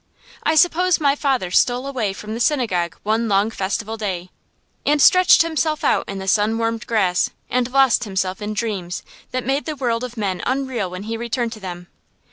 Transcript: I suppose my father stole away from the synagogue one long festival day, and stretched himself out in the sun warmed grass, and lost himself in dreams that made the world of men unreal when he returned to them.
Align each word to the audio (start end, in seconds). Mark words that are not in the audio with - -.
I 0.41 0.55
suppose 0.55 0.99
my 0.99 1.15
father 1.15 1.51
stole 1.51 1.85
away 1.85 2.11
from 2.11 2.33
the 2.33 2.39
synagogue 2.39 2.97
one 3.03 3.27
long 3.27 3.51
festival 3.51 3.97
day, 3.97 4.31
and 4.83 4.99
stretched 4.99 5.43
himself 5.43 5.83
out 5.83 6.09
in 6.09 6.17
the 6.17 6.27
sun 6.27 6.57
warmed 6.57 6.87
grass, 6.87 7.29
and 7.51 7.71
lost 7.71 8.03
himself 8.05 8.41
in 8.41 8.55
dreams 8.55 9.03
that 9.29 9.45
made 9.45 9.65
the 9.65 9.75
world 9.75 10.03
of 10.03 10.17
men 10.17 10.41
unreal 10.43 10.89
when 10.89 11.03
he 11.03 11.17
returned 11.17 11.51
to 11.53 11.59
them. 11.59 11.85